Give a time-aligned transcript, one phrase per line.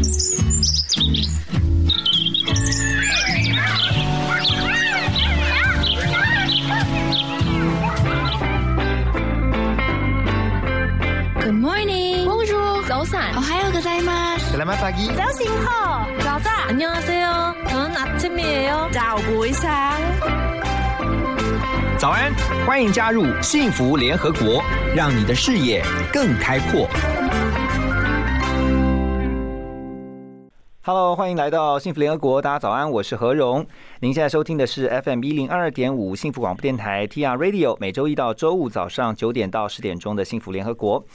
[11.52, 12.24] morning.
[12.24, 12.82] Bonjour.
[12.88, 13.36] 早安.
[13.36, 14.56] 오하요 고자이마스.
[14.56, 15.12] Selamat pagi.
[15.14, 16.68] 早醒好.早安.
[16.68, 17.54] 안녕하세요.
[17.68, 18.88] 저는 아침이에요.
[18.92, 20.00] 早不一상
[21.98, 22.32] 早安，
[22.66, 24.62] 欢迎加入幸福联合国，
[24.94, 26.88] 让你的视野更开阔。
[30.83, 33.63] Hello，欢迎来到幸福联合国，大家早安，我是何荣。
[33.99, 41.05] 您现在收听的是 FM 一零二点五幸福广播电台 TR Radio，每周一到周五早上九点到十点钟的幸福联合国。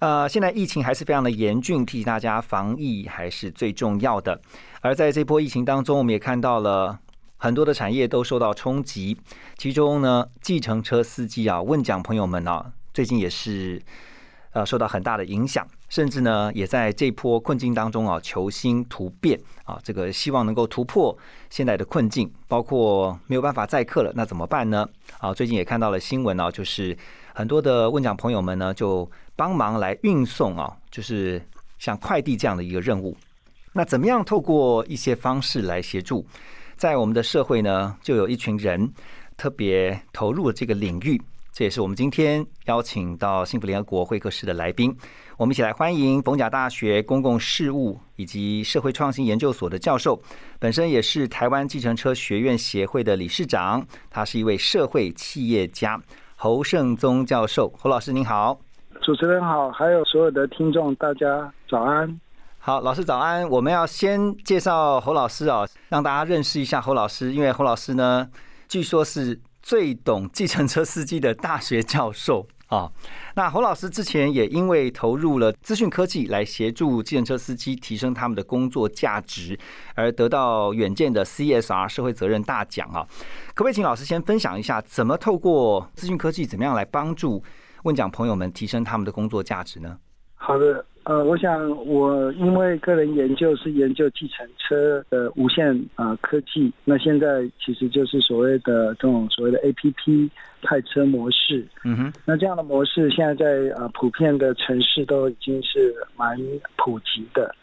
[0.00, 4.40] 呃，现在疫情还是非常的严峻，提醒大家防疫还是最重要的。
[4.80, 6.98] 而在这波疫情当中，我们也看到了。
[7.36, 9.16] 很多的产业都受到冲击，
[9.58, 13.80] 其中呢，计程车司机啊，问讲朋友们啊，最近也是
[14.52, 21.16] 呃受到很大的影响，甚至呢，也在这波困境当中啊，求新突变啊，这个希望能够突破
[21.50, 24.88] 现在的困境，包括没有办法载客了，那怎么办呢？
[25.20, 26.98] 啊，最近也看到了新闻啊，就是
[27.32, 31.40] 很多的问讲朋友们呢，就帮忙来运送啊，就是
[31.78, 33.16] 像快递这样的一个任务。
[33.74, 36.26] 那怎么样透过一些方式来协助？
[36.76, 38.92] 在我们的社会呢，就有一群人
[39.36, 44.92] 特别投入了这个领域，这也是我们今天邀请到幸福联合国会客室的来宾。
[45.36, 50.22] 我们一起来欢迎逢甲大学公共事务以及社会创新研究所的教授，
[50.60, 56.00] 本身也是台湾计程车学院协会的理事长，他是一位社会企业家
[56.36, 57.68] 侯胜宗教授。
[57.76, 58.60] 侯老师您好，
[59.02, 62.20] 主持人好，还有所有的听众，大家早安。
[62.58, 63.48] 好，老师早安。
[63.48, 67.32] 我们要先介绍侯老师啊，让大家认识一下侯老师。
[67.32, 68.30] 因为侯老师呢，
[68.68, 72.92] 据说是最懂计程车司机的大学教授啊。
[73.36, 79.58] 那侯老师之前也因为投入了资讯科技来协助计程车司机提升他们的工作价值，
[79.94, 83.06] 而得到远见的 CSR 社会责任大奖啊。
[83.54, 87.42] 可不可以请老师先分享一下，怎么透过资讯科技，怎么样来帮助
[87.84, 89.98] 问奖朋友们提升他们的工作价值呢？
[90.34, 90.84] 好的。
[91.04, 100.30] 呃，我想我因为个人研究是研究计程车的无线啊科技，那现在其实就是所谓的这种所谓的 A P P
[100.62, 101.66] 派车模式。
[101.84, 103.44] 嗯哼，那这样的模式现在在
[103.76, 106.38] 呃普遍的城市都已经是蛮
[106.76, 107.54] 普及的，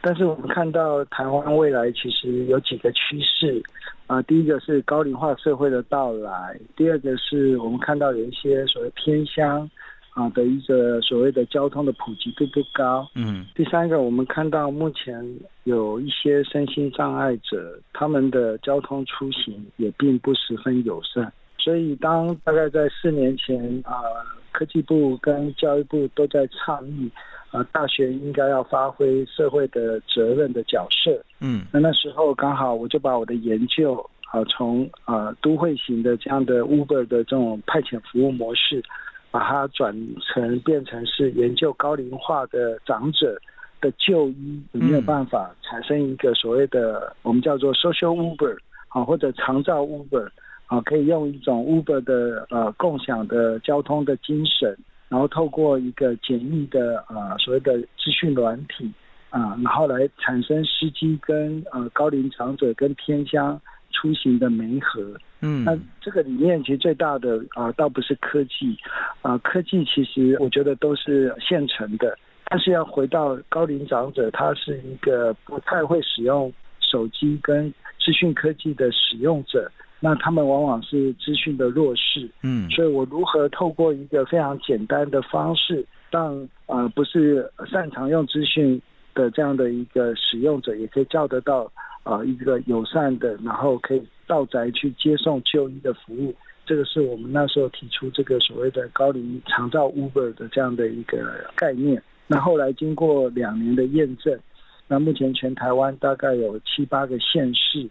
[0.00, 3.62] 但是我们看到台湾未来其实有几个趋势
[4.08, 9.70] 啊，第一个是高龄化社会的到来，第二个是我们看到有一些所谓偏乡。
[10.12, 15.24] 啊的一个所谓的交通的普及度不高，嗯，第三个我们看到目前
[15.64, 24.02] 有一些身心障碍者，他们的交通出行也并不十分友善，所以当大概在四年前啊，
[24.50, 27.08] 科技部跟教育部都在倡议，
[27.52, 33.94] 啊，大学应该要发挥社会的责任的角色，嗯，那那时候刚好我就把我的研究
[34.32, 38.82] 啊从啊都会型的这样的 Uber 的这种派遣服务模式。
[39.30, 43.40] 把它转成变成是研究高龄化的长者
[43.80, 48.56] 的就医有没有办法产生一个所谓的我们叫做 social Uber
[48.88, 50.28] 啊或者长照 Uber
[50.66, 54.76] 啊可以用一种 Uber 的呃共享的交通的精神，
[55.08, 58.92] 然后透过一个简易的呃所谓的资讯软体
[59.30, 63.60] 啊，然后来产生司机跟呃高龄长者跟偏乡
[64.00, 65.02] 出行的媒合。
[65.40, 68.76] 嗯，那这个里面其实最大的啊，倒不是科技，
[69.22, 72.16] 啊，科技其实我觉得都是现成的，
[72.46, 88.80] 但是要回到高龄长者，他是一个不太会使用手机跟资讯科技的使用者，那他们往往是资讯的弱势，嗯，所以我如何透过一个非常简单的方式，让呃不是擅长用资讯
[89.14, 91.70] 的这样的一个使用者，也可以叫得到
[92.02, 94.02] 啊一个友善的，然后可以。
[94.30, 96.32] 到宅去接送就医的服务，
[96.64, 102.00] 这个是我们那时候提出这个所谓的高龄长照 Uber 的这样的一个概念。
[102.28, 104.38] 那后来经过两年的验证，
[104.86, 107.88] 那目前全台湾大概有七八个县市，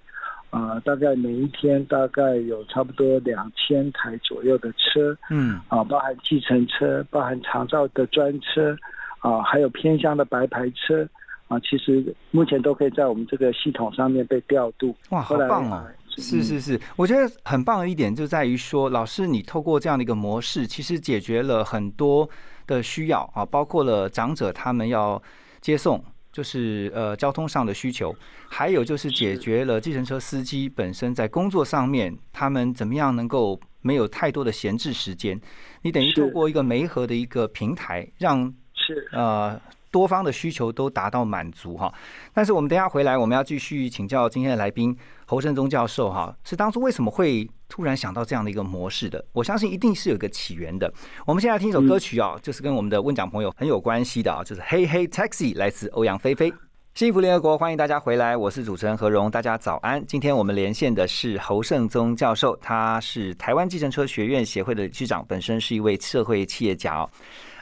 [0.49, 8.73] 啊，大概每一天大概有差不多两千台左右的车，嗯，啊，包含计程车，包含长照的专车，
[9.19, 11.05] 啊，还有偏乡的白牌车，
[11.49, 14.95] 啊，其实目前都可以在我们这个系统上面被调度。
[15.09, 15.85] 哇，好棒哦！
[16.17, 22.29] 是是是，我觉得很棒的一点就在于说，老师你透过这样的一个模式，其实解决了很多
[22.67, 25.21] 的需要啊，包括了长者他们要
[25.61, 28.13] 接送，就是呃交通上的需求，
[28.49, 35.39] 还有就是解决了计程车司机本身在工作上面，他们怎么样能够没有太多的闲置时间。
[35.83, 39.59] 你等于透过一个媒合的一个平台，让是呃
[39.91, 41.93] 多方的需求都达到满足哈。
[42.33, 44.95] 但是我们等下回来，我们要继续请教今天的来宾
[45.25, 49.23] 侯胜宗教授哈，是当初为什么会突然想到这样的一个模式的？
[49.33, 50.91] 我相信一定是有一个起源的。
[51.25, 56.53] 我们现在听一首歌曲啊，就是跟我们的问讲朋友很有关系的啊，就是《嘿嘿 Taxi》，来自欧阳菲菲。
[56.95, 60.03] 幸福联合国，欢迎大家回来，我是主持人何荣，大家早安。
[60.05, 67.07] 今天我们连线的是侯胜宗教授，他是台湾计程车学院协会的理事长，本身是一位社会企业家。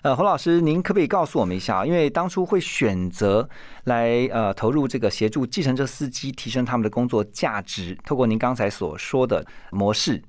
[0.03, 1.85] 呃，侯老师，您可不可以告诉我们一下？
[1.85, 3.47] 因为当初会选择
[3.85, 10.21] 来呃投入这个协助计程车司机提升他们的工作价值，透过您刚才所说的模式，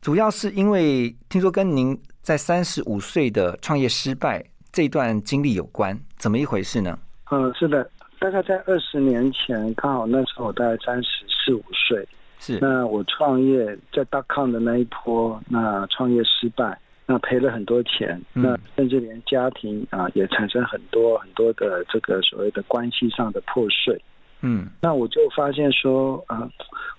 [0.00, 6.98] 主要是因为听说跟您在三十五岁的创业失败这段经历有关，怎么一回事呢？
[7.30, 7.90] 嗯，是的。
[8.18, 12.08] 大概在二十年前，刚好那时候我大概三十四五岁，
[12.38, 24.00] 是那我创业在大康的那一波，那创业失败，那赔了很多钱，那甚至连家庭啊也产生很多很多的这个所谓的关系上的破碎。
[24.40, 26.50] 嗯，那我就发现说啊，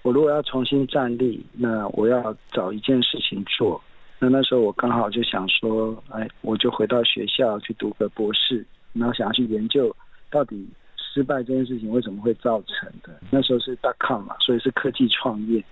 [0.02, 3.82] 我如果要重新站立，那我要找一件事情做。
[4.20, 9.96] 那那时候我刚好就想说，哎，我就回到学校去读个博士，然后想要去研究
[10.32, 10.68] 到底。
[11.14, 13.20] 失败这件事情为什么会造成的？
[13.32, 15.64] 那时候是大康嘛，所以是科技创业，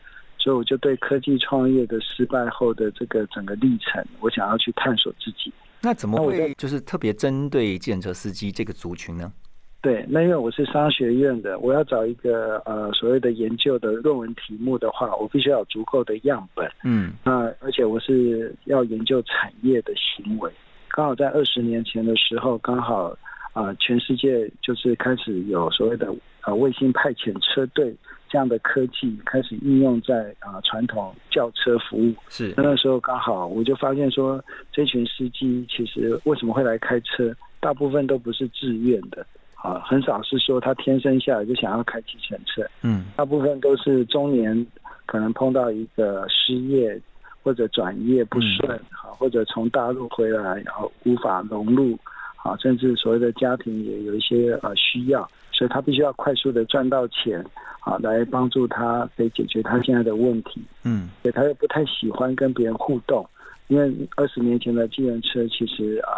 [0.45, 5.51] 所以我就对科技创业的失败后的这个整个历程，我想要去探索自己。
[5.81, 9.33] 那怎么会就是特别针对计程车司机这个族群呢？
[9.81, 16.71] 对，那因为我是商学院的，我要找一个呃所谓的研究的论文题目的话，我必须要有足够的样本。
[16.83, 20.51] 嗯，那而且我是要研究产业的行为，
[20.89, 23.17] 刚好在二十年前的时候，刚好。
[23.53, 27.95] 啊，全世界就是开始有所谓的呃卫星派遣车队
[28.35, 32.13] 这样的科技开始应用在啊传统轿车服务。
[32.27, 34.43] 是，那那时候刚好我就发现说，
[34.73, 42.61] 这群司机其实为什么会来开车，大部分都不是自愿的，啊，很少是说他天生下来就想要开计程车。
[42.81, 44.67] 嗯，大部分都是中年，
[45.05, 47.01] 可能碰到一个失业
[47.41, 51.97] 或者转业不顺，好，或者从大陆回来然后无法融入。
[52.43, 57.43] 啊，甚至所谓的家庭也有一些呃需要，所以他必须要快速的赚到钱，
[57.79, 60.61] 啊，来帮助他可以解决他现在的问题。
[60.83, 63.25] 嗯，所以他又不太喜欢跟别人互动，
[63.67, 66.11] 因为二十年前的计程车其实啊，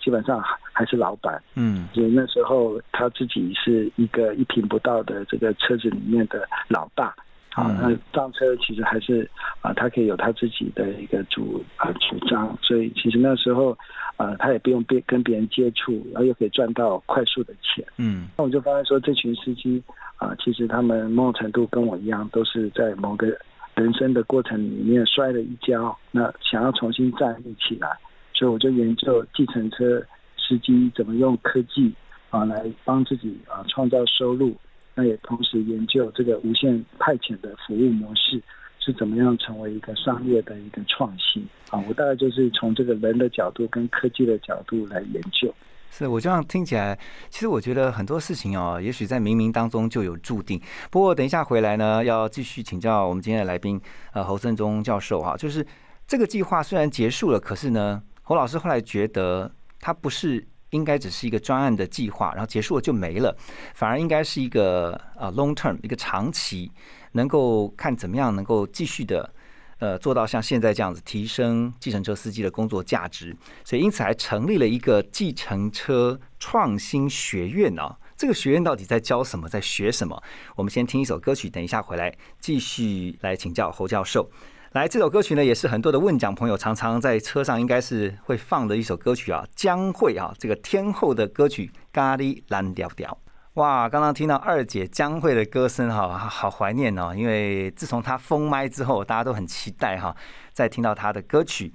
[0.00, 0.40] 基本上
[0.72, 1.42] 还是老板。
[1.56, 7.12] 嗯，所以那时候他自己是一个一品不到的这个车子里面的老大。
[7.54, 9.30] 啊，那上车其实还是
[9.60, 13.76] 啊，他可以有他自己的一个主啊主张，所以其实那时候
[14.16, 17.86] 啊，他也不用别跟别人接触，然后又可以赚到快速的钱。
[17.96, 19.80] 嗯，那我就发现说，这群司机
[20.16, 23.28] 啊，其实他们某种程度跟我一样，都是在某个
[23.76, 27.88] 人生的过程里面摔了一跤，那想要重新站立起来，
[28.32, 30.02] 所以我就研究计程车
[30.36, 31.92] 司机怎么用科技
[32.30, 34.56] 啊来帮自己啊创造收入。
[34.94, 38.40] 那也同时研究这个无线派遣的服务模式
[38.78, 41.82] 是怎么样成为一个商业的一个创新啊！
[41.88, 45.52] 我大概就是从这个人的角度跟科技的角度来研究。
[45.90, 46.98] 是我这样听起来，
[47.28, 50.60] 其实我觉得很多事情哦，也许在冥冥当中就有注定。
[50.90, 53.80] 不过等一下回来呢，要继续请教我们今天的来宾
[54.12, 55.66] 呃侯振中教授哈，就是
[56.06, 59.50] 这个计划虽然结束了，可是呢，侯老师后来觉得
[59.80, 60.46] 他不是。
[60.74, 63.34] 应该只是一个专案的计划，然后结束了就没了，
[63.74, 66.70] 反而应该是一个呃 long term 一个长期，
[67.12, 69.32] 能够看怎么样能够继续的
[69.78, 77.96] 呃做到像现在这样子提升计程车司机的工作价值，所以因此还成立了一个计程车创新学院啊。
[78.16, 80.20] 这个学院到底在教什么，在学什么？
[80.56, 84.30] 我们先听一首歌曲，等一下回来继续来请教侯教授。
[84.74, 93.08] 来，这首歌曲呢，也是很多的问奖朋友常常在车上应该是会放的一首歌曲啊，江蕙啊，这个天后的歌曲《咖喱蓝调调》。
[93.52, 100.12] 哇，刚刚听到二姐江蕙的歌声哈，好怀念哦，因为自从她封麦之后，大家都很期待哈，
[100.52, 101.72] 再听到她的歌曲。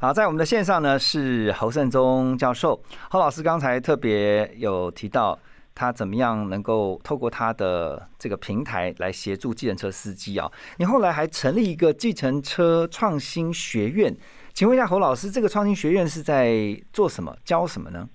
[0.00, 5.38] 好，在我们的线上呢是侯胜宗教授，侯老师刚才特别有提到。
[5.74, 10.50] 他怎么样能够透过他的这个平台来协助计程车司机啊？
[10.78, 14.14] 你后来还成立一个计程车创新学院，
[14.52, 17.34] 请问一下侯老师，这个创新学院是在做什么？
[17.44, 18.08] 教什么呢？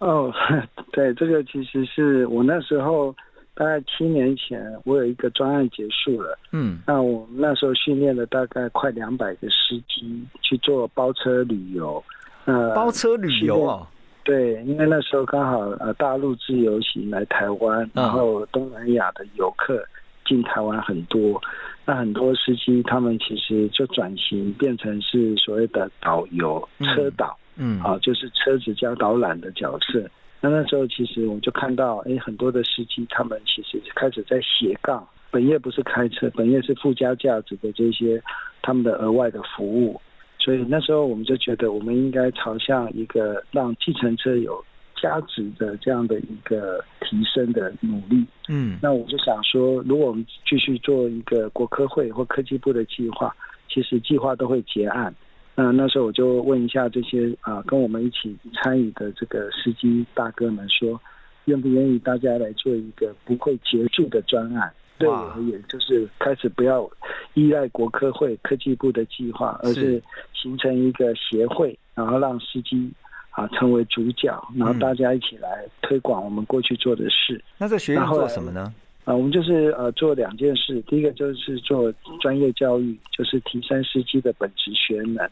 [0.00, 0.30] 哦，
[0.92, 3.14] 对，这个其实是我那时候
[3.54, 12.04] 大概七年前，我有一个专案结束了，嗯，那我那时候训练了大概快两百个司机去做包车旅游，
[12.44, 13.86] 呃，包车旅游哦。
[14.26, 19.80] 对，因为那时候刚好呃大陆自由行来台湾，然后东南亚的游客
[20.24, 21.40] 进台湾很多，
[21.84, 30.04] 那很多司机他们其实就转型变成是所谓的导游车导，嗯，啊，就是车子加导览的角色。
[30.40, 38.20] 那那时候其实我就看到，哎，很多的司机他们其实开始在斜杠，本业不是开车，本业是附加价值的这些
[38.60, 40.00] 他们的额外的服务。
[40.46, 48.24] 所以那时候我们就觉得，我们应该朝向一个让计程车有价值的这样的一个提升的努力。
[48.48, 53.34] 嗯，那我就想说，如果我们继续做一个国科会或科技部的计划，
[53.68, 55.12] 其实计划都会结案。
[55.56, 61.00] 那那时候我就问一下这些啊，跟我们一起参与的这个司机大哥们说，
[61.46, 64.72] 愿不愿意大家来做一个不会结束的专案？
[64.96, 66.88] 对我而言，就是开始不要
[67.36, 70.02] 依赖国科会科技部的计划，而是
[70.34, 72.90] 形成一个协会，然后让司机
[73.30, 77.38] 啊成为主角，然后大家一起来推广我们过去做的事。
[77.58, 78.72] 那这学院做什么呢？
[79.04, 85.28] 啊，我们就是呃做两件事，第一个就是做专业教育，就是提升司机的本职学能。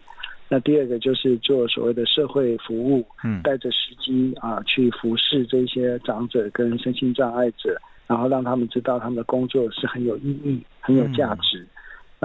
[0.50, 11.66] 那第二个就是做所谓的社会服务，嗯，带着司机啊去服侍这些长者跟身心障碍者，然后让他们知道他们的工作是很有意义、很有价值。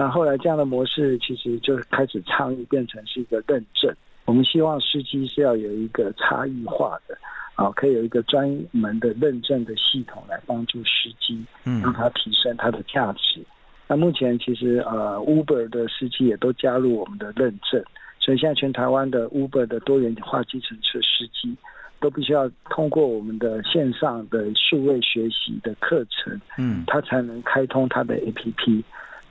[0.00, 3.94] 那后来这样的模式其实就开始倡议变成是一个认证。
[4.24, 7.16] 我们希望司机是要有一个差异化的。
[7.56, 13.44] 啊，可以有一个专门的认证的系统来帮助司机，嗯，让他提升他的价值。
[13.86, 17.84] 那目前其实呃，Uber 的司机也都加入我们的认证，
[18.18, 21.54] 所以现在全台湾的 Uber 的多元化计程车司机
[22.00, 28.82] 都必须要通过我们的线上的数位学习的课程，嗯，他才能开通他的 APP。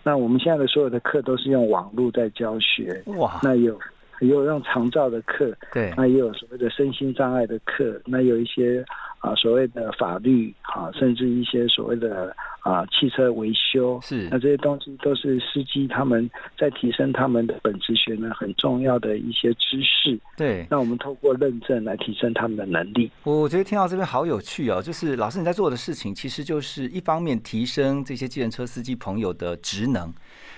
[0.04, 3.80] 那我们现在的所有的课都是用网络在教学，哇，那有。
[4.22, 8.84] 也有用长照的课，对，那也有所谓的身心障碍的课，那有一些
[9.20, 20.20] 啊所谓的法律啊，甚至一些所谓的啊汽车维修，是那这些东西都是司机他们在提升他们的本职学呢很重要的一些知识。
[20.36, 23.10] 对，那我们透过认证来提升他们的能力。
[23.24, 30.14] 我觉得听到这边好有趣哦，就是老师你在做的事情，其实就是一方面提升这些计程车司机朋友的职能。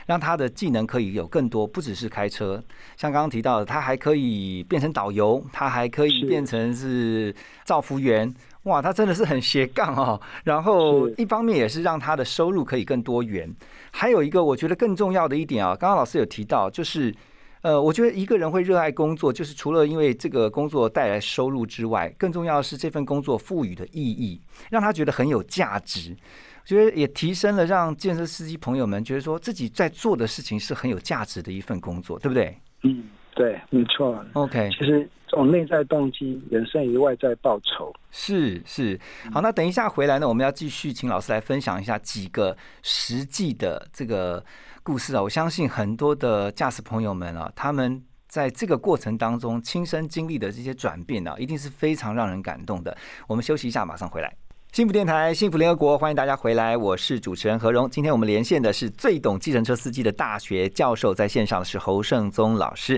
[0.05, 2.63] 让他的技能可以有更多，不只是开车，
[2.97, 10.19] 像刚刚提到的，他还可以变成导游，他还可以变成是造福员，哇，他真的是很斜杠哦。
[10.43, 13.53] 然后一方面也是让他的收入可以更多元。
[13.91, 17.13] 还有一个我觉得更重要的一点啊，刚刚老师有提到，就是
[17.61, 24.41] 呃，我觉得一个人会热爱工作，就是除了因为这个工作带来收入之外，更重要的是这份工作赋予的意义，
[24.71, 26.15] 让他觉得很有价值。
[26.65, 32.57] 觉得也提升了，让建设司机朋友们觉得说自己在做的事情是很有价值的一份工作，对不对？
[32.83, 33.03] 嗯，
[33.35, 34.23] 对，没错。
[34.33, 37.93] OK，其实这种内在动机远胜于外在报酬。
[38.11, 38.99] 是是，
[39.31, 44.43] 好，那等一下回来呢，我们要继续请老师来分享一下几个实际的这个
[44.83, 45.21] 故事啊。
[45.21, 52.95] 我相信很多的驾驶朋友们啊，他们在这个过程当中亲身经历的这些转变啊，一定是非常让人感动的。
[53.27, 54.35] 我们休息一下，马上回来。
[54.71, 57.89] 幸福电台，幸福联合国，欢迎大家回来，我是主持人何荣。
[57.89, 62.97] 今天我们连线的是最懂计程车司机的大学教授，在线上的是侯胜宗老师。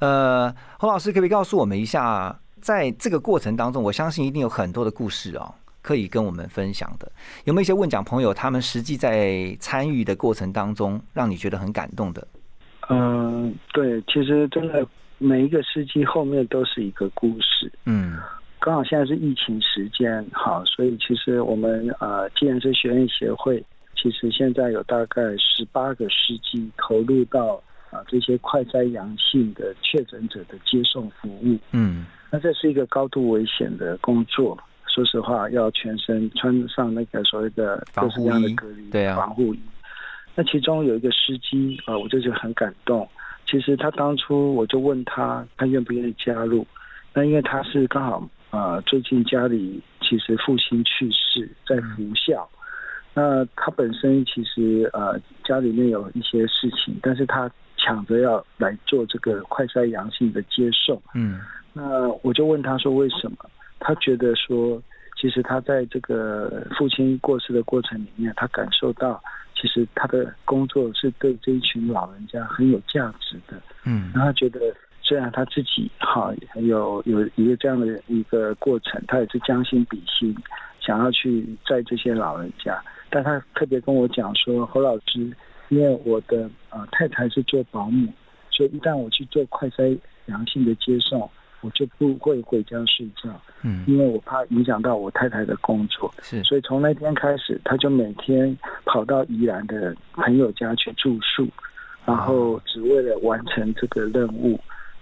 [0.00, 7.10] 呃，侯老师可不可以告诉我们一下，在这个过程当中，我相信一定有很多的故事哦，可以跟我们分享的。
[7.44, 12.28] 有没有一些问讲朋友，他们实际在参与的过程当中，让你觉得很感动的？
[12.90, 17.72] 嗯，对，其实真的每一个司机后面都是一个故事。
[17.86, 18.18] 嗯。
[18.64, 23.62] 刚好现在是疫情时间，好，所以其实我们呃，既然是学院协会，
[23.94, 31.58] 其实现在有大概十八个司机投入到啊这些快筛阳性的确诊者的接送服务。
[31.72, 39.60] 嗯，那这是一个高度危险的工作，说实话，要全身穿上那个所谓的各式各样的隔离对啊防护衣。
[40.34, 43.06] 那其中有一个司机啊，我就是很感动。
[43.46, 46.66] 其实他当初我就问他，他愿不愿意加入？
[47.12, 48.26] 那因为他是刚好。
[48.54, 52.48] 啊，最近家里其实父亲去世，在服孝。
[53.12, 61.02] 那他本身其实呃家里面有一些事情，但是他抢着要来做这个快筛阳性的接受。
[61.16, 61.40] 嗯，
[61.72, 63.36] 那我就问他说为什么？
[63.80, 64.80] 他觉得说，
[65.20, 69.20] 其实他在这个父亲过世的过程里面，他感受到
[69.56, 73.60] 其实他的工作是对这一群老人家很有价值的。
[73.84, 74.60] 嗯，然后他觉得。
[75.06, 80.34] 虽然他自己哈有有一个这样的一个过程，他也是将心比心，
[80.80, 85.30] 想要去在这些老人家，但他特别跟我讲说：“侯老师，
[85.68, 88.10] 因为我的呃太太是做保姆，
[88.50, 89.94] 所以一旦我去做快筛
[90.24, 91.28] 阳性的接送，
[91.60, 93.28] 我就不会回家睡觉，
[93.62, 96.10] 嗯，因为我怕影响到我太太的工作。
[96.22, 98.56] 是，所以从那天开始，他就每天
[98.86, 101.46] 跑到宜兰的朋友家去住宿，
[102.06, 104.58] 然后只为了完成这个任务。”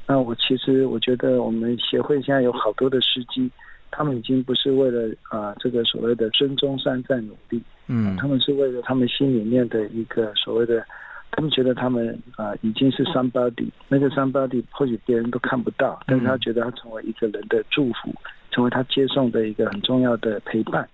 [0.07, 3.51] 那我其实我觉得我们协会现在有好多的司机，
[3.91, 10.85] 他们已经不是为了啊这个所谓的孙中山在努力，嗯他们是为了他们心里面的一个所谓的，
[11.31, 18.13] 他们觉得他们啊、已经是 somebody，那个 somebody 或许别人都看不到，但是他觉得他成为一个人的祝福，
[18.51, 20.87] 成为他接送的一个很重要的陪伴。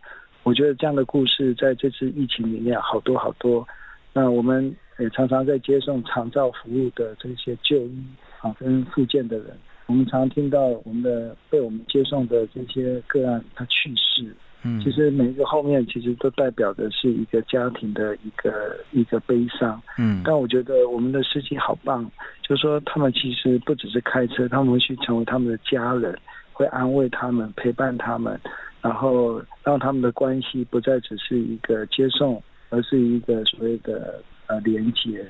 [0.44, 3.66] 我觉得这样的故事在这次疫情里面好多好多。
[4.12, 8.04] 那我们也常常在接送长照服务的这些就医
[8.40, 9.46] 啊跟复健的人，
[9.86, 14.34] 我们常听到我们的被我们接送的这些个案他去世。
[14.62, 19.80] 嗯，其实每一个后面其实都代表的是一个家庭的一个一个悲伤。
[19.98, 22.04] 嗯但我觉得我们的司机好棒，
[22.42, 26.12] 就是说他们其实不只是开车，他们会去成为他们的家人，
[26.52, 28.36] 会安慰他们、陪伴他们，
[28.82, 35.24] 然后让他们的关系不再只是一个接送，而是一个所谓的呃连接，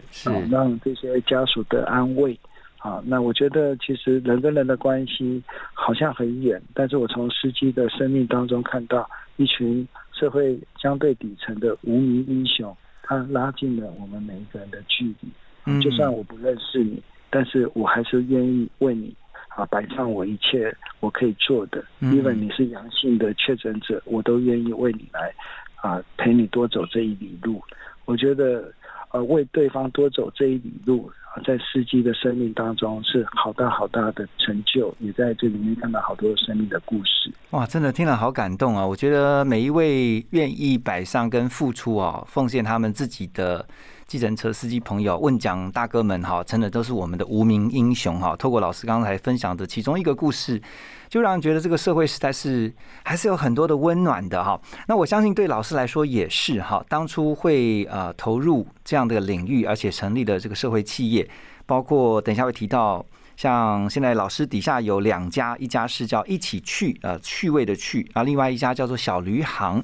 [0.50, 2.38] 让这些家属的安慰。
[2.79, 5.43] 啊，那我觉得其实人跟人的关系
[5.75, 15.29] 好像很远，但是我从司机的生命当中看到一群社会相对底层的无名英雄，他拉近了我们每一个人的距离。
[15.67, 19.13] 嗯就算我不认识你，但是我还是愿意为你
[19.49, 21.85] 啊摆上我一切我可以做的。
[21.99, 25.35] 嗯因为你是阳性的确诊者，我都愿意为你来
[25.83, 27.61] 啊陪你多走这一里路。
[28.07, 28.73] 我觉得
[29.11, 31.11] 呃为对方多走这一里路，
[31.47, 37.33] 在司机的生命当中是好大好大的成就，也在这里面看到好多生命的故事。
[37.50, 38.87] 哇，真的听了好感动啊！
[38.87, 43.67] 我觉得每一位愿意摆上跟付出啊，奉献他们自己的
[44.09, 48.35] 计程车司机朋友、问讲大哥们哈，真的都是我们的无名英雄哈。
[48.35, 50.61] 透过老师刚才分享的其中一个故事，
[51.11, 52.73] 就让人觉得这个社会实在是
[53.05, 54.61] 还是有很多的温暖的哈。
[54.87, 61.29] 那我相信对老师来说也是哈，当初会呃投入这样的领域，而且成立的这个社会企业，
[61.67, 63.05] 包括等一下会提到。
[63.37, 69.81] 像现在老师底下有两家，一家是叫一起去，呃，趣味的趣，啊，另外一家叫做小驴行。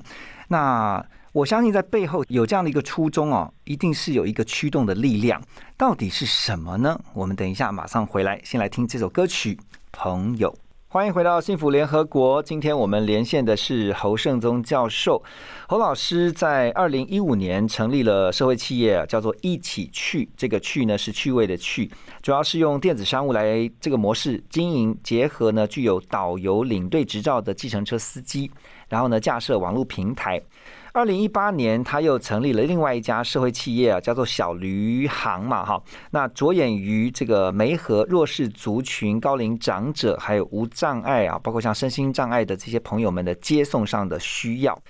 [0.48, 1.00] 那
[1.34, 5.42] 我相信在背后有这样的一个初衷哦，一定是有一个驱动的力量。
[5.76, 6.96] 到底是什么呢？
[7.12, 9.56] 我们等一下马上回来，先来听这首歌曲
[9.90, 10.48] 《朋友》。
[10.86, 12.40] 欢迎回到幸福联合国。
[12.40, 15.20] 今天我们连线的是侯胜宗教授。
[15.66, 20.28] 侯老师在二零一五年成立了社会企业，叫做“一起去”。
[20.38, 21.90] 这个“去”呢是趣味的“趣”，
[22.22, 28.48] 主要是用电子商务来这个模式经营，结合呢具有导游领队执照的计程车司机，
[28.88, 30.40] 然后呢架设网络平台。
[30.94, 35.82] 二零一八年，他又成立了另外一家社会企业啊，叫做小驴行嘛，哈。
[36.12, 44.80] 那着眼于这个媒合弱势族群、高龄长者，还有无障碍啊，包括像身心障碍的这些朋友们的接送上的需要，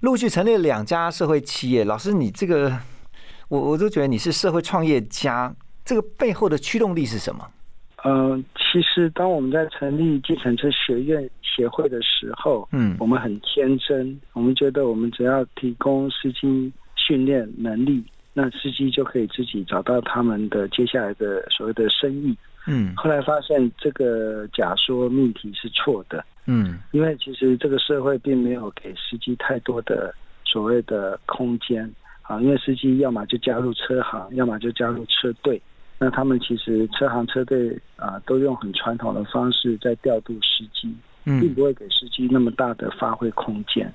[0.00, 1.86] 陆续成立了两家社会企业。
[1.86, 2.78] 老师，你这个，
[3.48, 7.48] 我我都觉得你是社会创业家，这个背后的驱动力是什么？
[8.08, 22.36] 嗯，其实当我们在成立计程车学院协会的时候，嗯我们很天真，我们觉得我们只要提供司机训练能力，那司机就可以自己找到他们的接下来的所谓的生意。
[22.68, 30.14] 嗯后来发现这个假说命题是错的，嗯因为其实这个社会并没有给司机太多的
[30.44, 31.90] 所谓的空间
[32.22, 35.60] 啊，因为司机要么就加入车行，要么就加入车队。
[35.98, 43.92] 那他们其实车行车队啊，都用很传统的方式在调度司机，并嗯不会给司机那么大的发挥空间。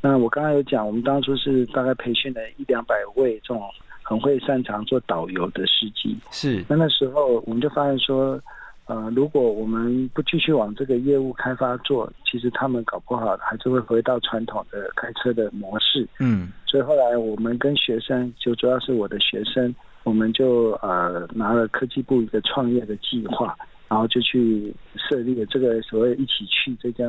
[0.00, 3.62] 那我刚刚有讲，我们当初是大概培训了一两百位这种
[4.02, 6.16] 很会擅长做导游的司机。
[6.30, 8.40] 是那那时候我们就发现说，
[8.86, 16.08] 呃，如果我们不继续往这个业务开发做，其实他们搞不好还是会回到传统的开车的模式。
[16.20, 19.74] 嗯所以后来我们跟学生，就主要是我的学生，
[20.06, 23.56] 我们就呃拿了科技部一个创业的计划，
[23.88, 27.04] 然后就去设立了这个所谓一起去这家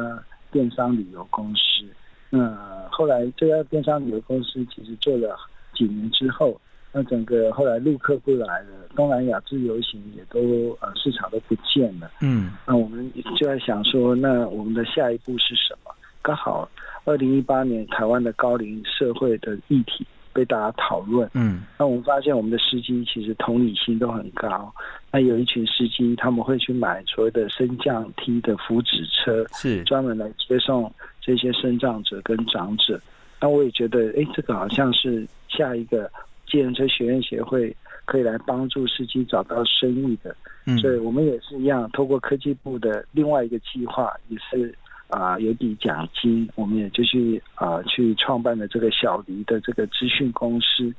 [0.52, 1.86] 电商旅游公司。
[2.32, 2.58] 那
[2.90, 5.38] 后来这家电商旅游公司其实做了
[5.76, 6.60] 几年之后，
[6.92, 12.10] 那整个后来陆客不来了，东南亚自由行也都呃市场都不见了。
[12.22, 15.94] 嗯那我们就在想说，那我们的下一步是什么？
[16.24, 16.68] 刚好
[17.06, 20.04] 二零一八年台湾的高龄社会的议题
[20.38, 24.72] 被大家讨论，嗯那我们发现我们的司机其实同理心都很高。
[25.12, 33.02] 那有一群司机他们会去买所谓的升降梯的福祉车，是专门来接送这些身障者跟长者。
[33.42, 36.08] 那我也觉得，哎，这个好像是下一个
[36.48, 40.36] 计程车学院协会可以来帮助司机找到生意的。
[40.68, 44.76] 嗯所以我们也是一样，透过科技部的另外一个计划，也是
[45.08, 50.94] 啊、有笔奖金，我们也就去啊、去创办了这个小黎的这个资讯公司。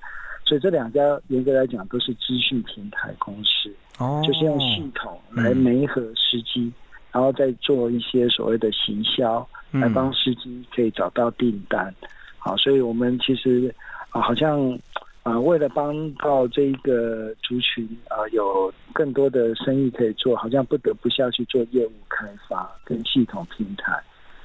[0.45, 6.73] 所以这两家严格来讲都是资讯平台公司，哦就是用系统来媒合司机，
[7.13, 11.95] 然后再做一些所谓的行销，嗯来帮司机可以找到订单。
[12.39, 13.75] 好，所以我们其实
[14.09, 14.59] 啊，好像
[15.29, 23.93] 啊，为了帮到这一个族群啊，有更多的生意可以做，好像不得不下去做业务开发跟系统平台。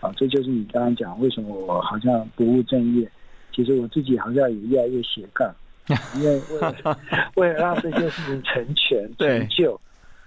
[0.02, 3.10] 啊，这就是你刚刚讲为什么我好像不务正业。
[3.56, 5.50] 其实我自己好像也越来越斜杠，
[6.18, 7.00] 因为为了
[7.36, 9.80] 为了让这件事情成全 成就，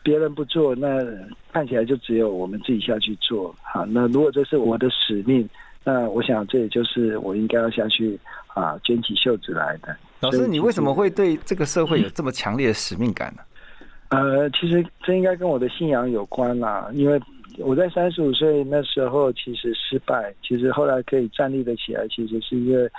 [0.03, 1.05] 别人不做，那
[1.53, 3.55] 看起来就只有我们自己下去做。
[3.63, 5.47] 好，那如果这是我的使命，
[5.87, 8.19] 那我想这也就是我应该要下去
[8.49, 9.97] 啊卷起袖子来的。
[10.19, 13.43] 老师，你为什么会对这个社会有这么强烈的使命感呢？
[14.09, 17.21] 呃，其实这应该跟我的信仰有关啦，因为
[17.59, 22.91] 我在三十五岁那时候其实失败，其实后来可以站立的起来，其实是因为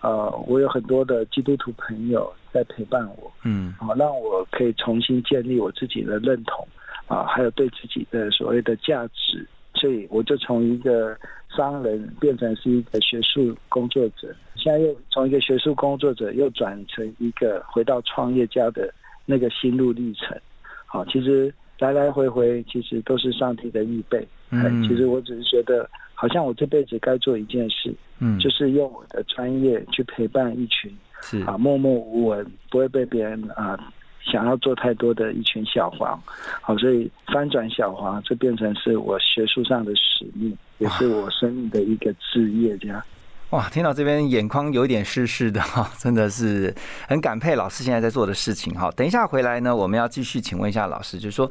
[0.00, 6.66] 呃，我有很多的基督徒朋友在陪伴我，嗯啊，让我可以重新建立我自己的认同
[7.06, 11.16] 啊，还有对自己的所谓的价值，所以我就从一个
[11.56, 18.92] 商人变成是一个学术工作者，现在又从一个学术工作者又转成一个回到创业家的
[19.26, 20.38] 那个心路历程。
[20.86, 24.18] 好，其实来来回回其实都是上帝的预备。
[24.50, 33.92] 哎嗯其实我只是觉得，好像我这辈子该做一件事，嗯，就是用我的专业去陪伴一群是啊默默无闻，不会被别人啊
[34.24, 36.20] 想要做太多的一群小黄。
[36.60, 42.76] 好，所以翻转小黄，这变成是我学术上的使命，也是我生命的一个志业。
[42.78, 43.02] 这样，
[43.50, 46.74] 哇，听到这边眼眶有点湿湿的哈， 真的是
[47.08, 48.90] 很感佩老师现在在做的事情哈。
[48.92, 51.50] 等一下回来呢，我们要继续请问一下老师，就是说，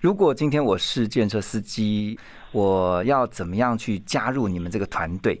[0.00, 2.18] 如果今天我是建设司机，
[2.52, 5.40] 我要怎么样去加入你们这个团队？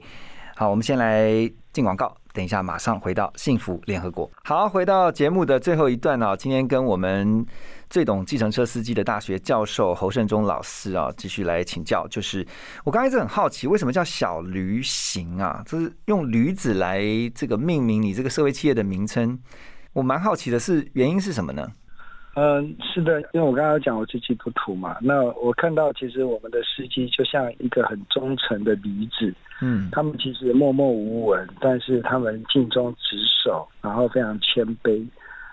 [0.54, 4.30] 好，我们先来进广告，等一下马上回到幸福联合国。
[4.44, 7.46] 好，回到节目的最后一段哦，今天跟我们
[7.88, 12.06] 最懂计程车司机的大学教授侯胜忠老师啊，继续来请教。
[12.08, 12.46] 就是
[12.84, 15.62] 我刚才一直很好奇，为什么叫小驴行啊？
[15.64, 17.00] 就是用驴子来
[17.34, 19.40] 这个命名你这个社会企业的名称。
[19.94, 21.66] 我蛮好奇的是，原因是什么呢？
[22.38, 35.02] 嗯，是的，因为我刚刚讲我是基督徒嘛，那我看到其实我们的司机就像一个很忠诚的驴子，嗯他们其实默默无闻，但是他们尽忠职守，然后非常谦卑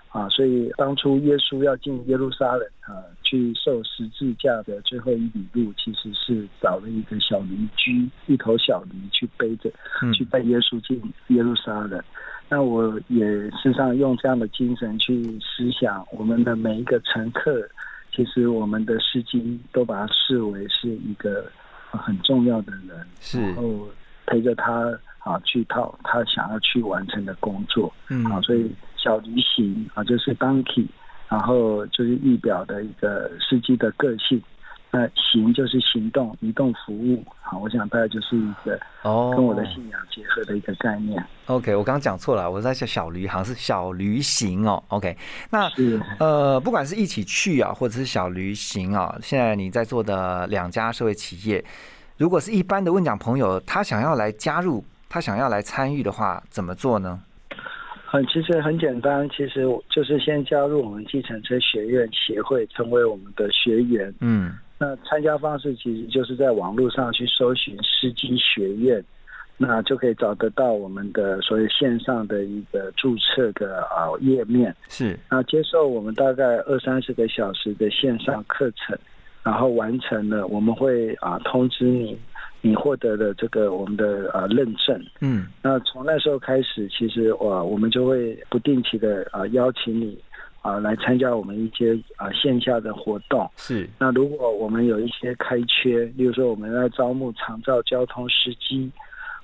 [0.09, 0.27] 啊。
[0.27, 12.03] 所以当初耶稣要进耶路撒冷啊，去受十字架的最后一里路，其实是找了一个小驴驹，一头小驴去背着，嗯去带耶稣进耶路撒冷。
[12.49, 17.67] 那我也事实上用这样的精神去思想，我们的每一个乘客，
[18.11, 21.49] 其实我们的司机都把他视为是一个
[21.91, 23.41] 呃很重要的人，是。
[23.41, 23.87] 然后
[24.27, 27.91] 陪着他啊去到他想要去完成的工作。
[28.09, 28.23] 嗯。
[28.25, 30.85] 啊，所以小旅行啊就是 donkey，
[31.29, 34.41] 然后就是预表的一个司机的个性。
[34.95, 41.25] 那行就是行动、移动服务，好，我想大概就是一个哦，跟我的信仰结合的一个概念。
[41.47, 44.83] OK，我刚刚讲错了，我在想小驴，好像是小驴行哦。
[44.89, 45.17] OK，
[45.49, 45.67] 那
[46.19, 51.65] 呃，不管是一起去啊，或者是小驴行啊，现在你在做的两家社会企业，
[52.17, 57.19] 如果是一般的问讲朋友，他想要来加入，他想要来参与的话，怎么做呢？
[58.11, 64.13] 嗯，其实很简单，其实就是先加入我们计程车学院协会，成为我们的学员。
[64.19, 69.01] 嗯那参加方式其实就是在网络上去搜寻司机学院，
[69.55, 74.75] 那就可以找得到我们的所有线上的一个注册的啊页面。
[74.89, 78.97] 是那接受我们大概二三十个小时的线上课程，
[79.41, 82.19] 然后完成了，我们会啊通知你，
[82.59, 85.01] 你获得了这个我们的呃认证。
[85.21, 90.19] 嗯那从那时候开始，其实哇，我们就会不定期的啊邀请你
[90.63, 93.47] 啊来参加我们一些啊线下的活动。
[93.57, 98.89] 是那如果我们有一些开缺，例如说我们在招募长照交通司机，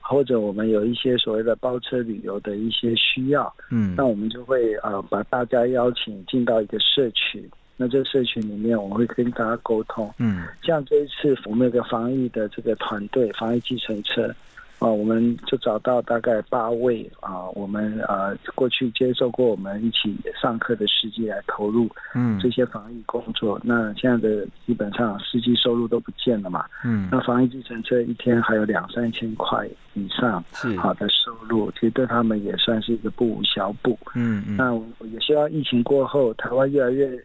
[0.02, 7.48] 或者我们有一些所谓的包车旅游的一些需要，嗯那我们就会呃把大家邀请进到一个社群。
[7.82, 10.14] 那这个社群里面，我们会跟大家沟通。
[10.18, 14.34] 嗯像这一次我们有个防疫的这个团队，防疫计程车，
[14.80, 23.60] 啊，我们就找到大概八位啊，我们呃过去接受过我们一起上课的司机来投入嗯这些防疫工作。
[23.64, 34.00] 那现在的基本上司机收入都不见了嘛，嗯那防疫计程车一天还有两三千块以上是好的收入，其实对他们也算是一个不无小补。
[34.16, 37.22] 嗯嗯那我也希望疫情过后，台湾越来越，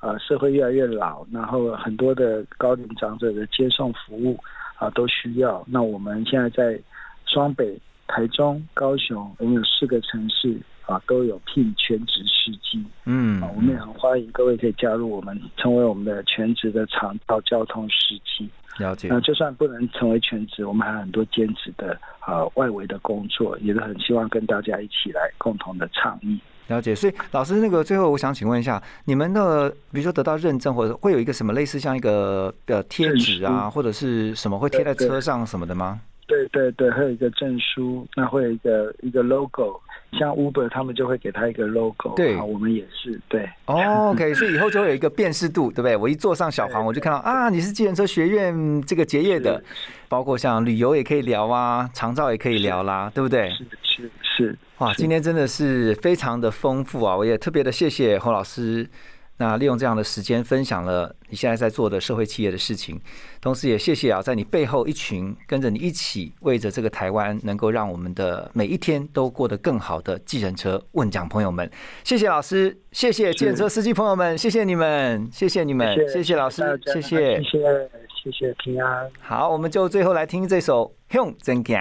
[0.00, 4.38] 呃，社会越来越老，然后很多的高龄长者的接送服务
[4.82, 5.64] 啊、都需要。
[5.66, 6.78] 那我们现在在
[7.26, 12.84] 双北台中、高雄，我们有四个城市啊，都有聘全职司机。
[13.04, 18.50] 嗯啊，我们也很欢迎各位可以加入我们，成为我们的全职的长道交通司机。
[18.78, 26.40] 了解那就算不能成为全职，我们还有很多兼职的啊外围的工作，也是很希望跟大家一起来共同的倡议。
[26.68, 36.00] 了解，所以老师，那个最后我想请问一下，你们的比如说得到认证，或者会有一个什么类似像一个呃贴纸啊，或者是什么会贴在车上什么的吗？
[36.28, 39.78] 对对对，会有一个证书，那会有一个一个 logo，
[40.18, 43.46] 像 Uber 他们就会给他一个 logo，对啊，我们也是对。
[43.66, 45.94] 哦，OK，所以以后就会有一个辨识度，对不对？
[45.94, 49.62] 我一坐上小黄， 我就看到啊，你是计程车学院这个结业的，
[50.08, 53.50] 包括像旅游也可以聊啊，长照也可以聊啦，对不对？
[53.50, 54.58] 是是是。
[54.82, 57.16] 哇，今天真的是非常的丰富啊！
[57.16, 58.90] 我也特别的谢谢侯老师。
[59.36, 63.00] 那利用这样的时间分享了你现在在做的社会企业的事情，
[63.40, 71.70] 同时也谢谢啊，在你背后一群跟着你一起为着这个台湾能够让我们的每一天都过得更好的计程车问讲朋友们，
[72.02, 77.90] 谢谢老师，谢谢计程车司机朋友们，谢谢你们，谢谢你们，谢谢老师，谢谢，谢谢
[78.24, 79.08] 谢谢平安。
[79.20, 81.76] 好，我们就最后来听这首《用真行》。